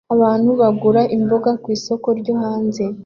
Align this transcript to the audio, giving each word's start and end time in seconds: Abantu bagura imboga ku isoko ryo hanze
Abantu 0.15 0.49
bagura 0.59 1.01
imboga 1.15 1.51
ku 1.61 1.67
isoko 1.77 2.07
ryo 2.19 2.33
hanze 2.41 2.83